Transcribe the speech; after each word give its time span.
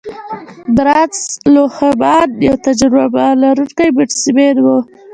مارنس 0.75 1.19
لوهمان 1.53 2.29
یو 2.47 2.55
تجربه 2.67 3.25
لرونکی 3.41 3.87
بیټسمېن 3.95 4.57
وو. 4.65 4.77